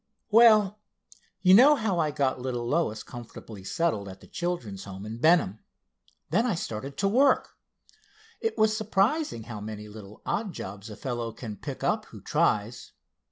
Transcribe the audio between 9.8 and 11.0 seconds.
little odd jobs a